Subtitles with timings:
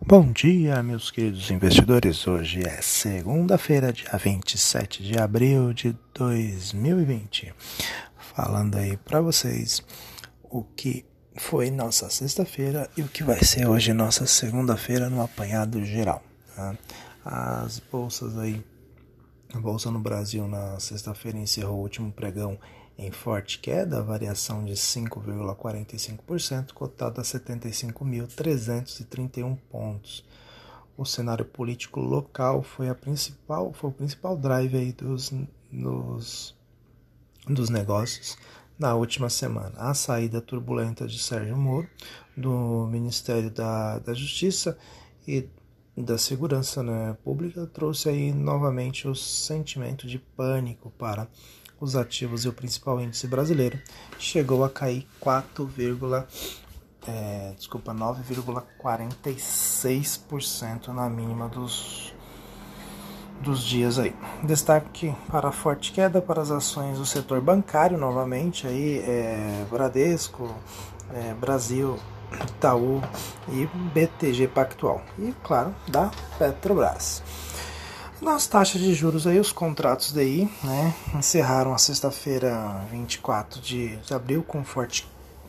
[0.00, 2.26] Bom dia, meus queridos investidores.
[2.26, 7.52] Hoje é segunda-feira, dia 27 de abril de 2020.
[8.16, 9.82] Falando aí para vocês
[10.44, 11.04] o que
[11.36, 16.22] foi nossa sexta-feira e o que vai ser hoje nossa segunda-feira no apanhado geral.
[16.54, 16.74] Tá?
[17.24, 18.64] As bolsas aí,
[19.52, 22.56] a bolsa no Brasil na sexta-feira encerrou o último pregão
[22.98, 30.24] em forte queda, variação de 5,45%, cotado a 75.331 pontos.
[30.96, 35.32] O cenário político local foi a principal, foi o principal drive aí dos,
[35.70, 36.56] dos,
[37.46, 38.36] dos negócios
[38.76, 39.74] na última semana.
[39.76, 41.88] A saída turbulenta de Sérgio Moro
[42.36, 44.76] do Ministério da, da Justiça
[45.26, 45.48] e
[45.96, 51.28] da Segurança né, Pública trouxe aí novamente o sentimento de pânico para
[51.80, 53.80] os ativos e o principal índice brasileiro
[54.18, 55.70] chegou a cair 4,
[57.06, 62.12] é, desculpa, 9,46% na mínima dos,
[63.40, 64.14] dos dias aí.
[64.42, 70.54] Destaque para a forte queda para as ações do setor bancário, novamente aí é, Bradesco,
[71.14, 71.96] é, Brasil,
[72.32, 73.00] Itaú
[73.48, 75.00] e BTG Pactual.
[75.18, 77.22] E claro, da Petrobras.
[78.20, 84.42] Nas taxas de juros aí, os contratos daí, né, encerraram a sexta-feira 24 de, abril
[84.42, 85.06] com forte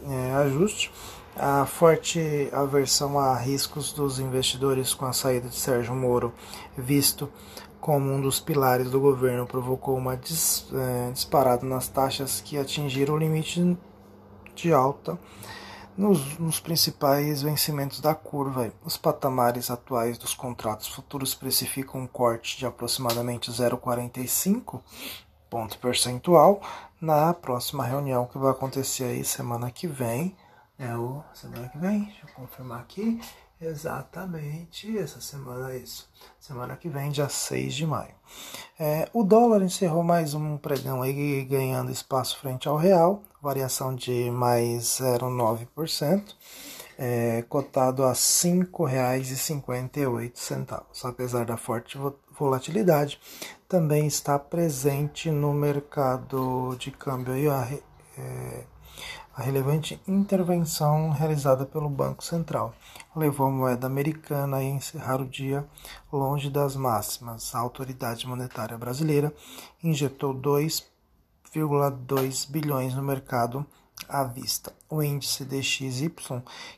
[0.07, 0.91] é, ajuste.
[1.35, 6.33] A forte aversão a riscos dos investidores com a saída de Sérgio Moro,
[6.77, 7.29] visto
[7.79, 13.15] como um dos pilares do governo, provocou uma dis, é, disparada nas taxas que atingiram
[13.15, 13.77] o limite
[14.53, 15.17] de alta
[15.99, 18.71] nos, nos, principais vencimentos da curva.
[18.85, 24.81] Os patamares atuais dos contratos futuros precificam um corte de aproximadamente 0,45
[25.49, 26.61] ponto percentual
[27.01, 30.37] na próxima reunião que vai acontecer aí semana que vem.
[30.77, 33.19] É o semana que vem, deixa eu confirmar aqui.
[33.61, 36.07] Exatamente, essa semana é isso.
[36.39, 38.15] Semana que vem, dia 6 de maio.
[38.79, 44.31] É, o dólar encerrou mais um pregão aí ganhando espaço frente ao real, variação de
[44.31, 46.35] mais 0,9%,
[46.97, 50.81] é, cotado a R$ 5,58.
[51.03, 51.97] Apesar da forte
[52.31, 53.19] volatilidade,
[53.67, 57.67] também está presente no mercado de câmbio aí, a,
[58.17, 58.63] é,
[59.35, 62.73] a relevante intervenção realizada pelo Banco Central
[63.15, 65.65] levou a moeda americana a encerrar o dia
[66.11, 67.55] longe das máximas.
[67.55, 69.33] A autoridade monetária brasileira
[69.83, 73.65] injetou 2,2 bilhões no mercado
[74.07, 74.73] à vista.
[74.89, 76.11] O índice DXY,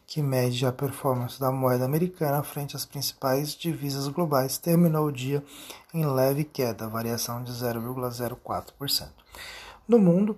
[0.05, 5.43] que mede a performance da moeda americana frente às principais divisas globais, terminou o dia
[5.93, 9.09] em leve queda, variação de 0,04%.
[9.87, 10.37] No mundo,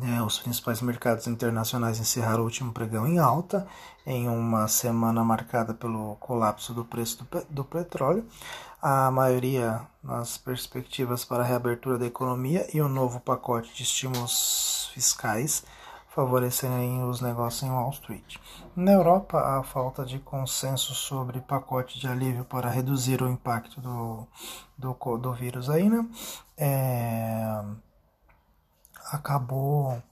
[0.00, 3.66] é, os principais mercados internacionais encerraram o último pregão em alta,
[4.06, 8.24] em uma semana marcada pelo colapso do preço do, do petróleo.
[8.80, 13.82] A maioria nas perspectivas para a reabertura da economia e o um novo pacote de
[13.82, 15.64] estímulos fiscais
[16.08, 18.36] favorecerem os negócios em Wall Street.
[18.76, 24.26] Na Europa, a falta de consenso sobre pacote de alívio para reduzir o impacto do,
[24.76, 26.06] do, do vírus aí, né?
[26.56, 27.61] É
[29.12, 30.02] acabou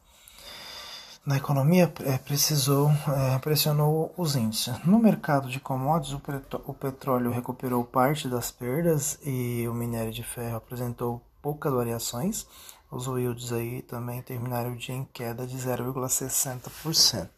[1.24, 4.74] na economia é, precisou é, pressionou os índices.
[4.84, 6.18] No mercado de commodities,
[6.66, 12.46] o, petróleo recuperou parte das perdas e o minério de ferro apresentou poucas variações.
[12.90, 17.28] Os yields aí também terminaram o dia em queda de 0,60%.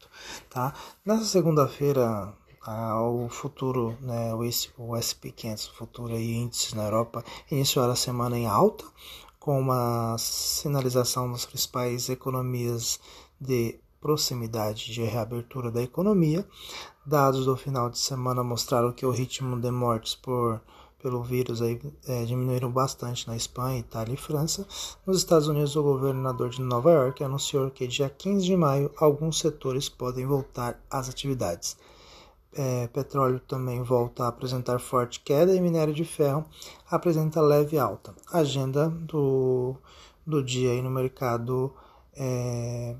[0.48, 0.72] Tá?
[1.04, 2.32] Nessa segunda-feira,
[2.66, 8.46] o futuro, né, o, o SP500, futuro aí, índice na Europa, iniciou a semana em
[8.46, 8.84] alta,
[9.42, 13.00] com uma sinalização das principais economias
[13.40, 16.46] de proximidade de reabertura da economia.
[17.04, 20.60] Dados do final de semana mostraram que o ritmo de mortes por
[21.02, 24.64] pelo vírus aí, é, diminuíram bastante na Espanha, Itália e França.
[25.04, 29.40] Nos Estados Unidos, o governador de Nova York anunciou que dia 15 de maio alguns
[29.40, 31.76] setores podem voltar às atividades
[32.54, 36.44] é, petróleo também volta a apresentar forte queda e minério de ferro
[36.90, 38.14] apresenta leve alta.
[38.32, 39.76] Agenda do,
[40.26, 41.74] do dia aí no mercado
[42.14, 42.96] é,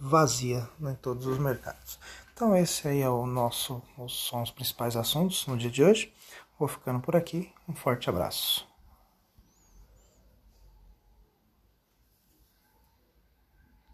[0.00, 1.98] vazia né, em todos os mercados.
[2.32, 6.12] Então esse aí é o nosso, são os principais assuntos no dia de hoje.
[6.58, 7.50] Vou ficando por aqui.
[7.68, 8.75] Um forte abraço.